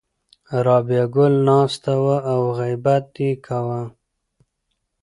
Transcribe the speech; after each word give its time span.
رابعه 0.65 1.05
ګل 1.15 1.33
ناسته 1.47 1.93
وه 2.03 2.17
او 2.33 2.41
غیبت 2.59 3.05
یې 3.23 3.31
کاوه. 3.45 3.81